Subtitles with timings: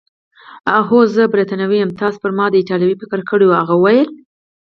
[0.87, 4.09] هو، زه بریتانوی یم، تاسي پر ما د ایټالوي فکر کړی وو؟ هغه وویل.